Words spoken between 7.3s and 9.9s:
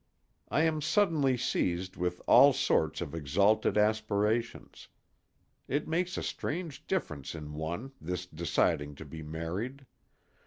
in one, this deciding to be married.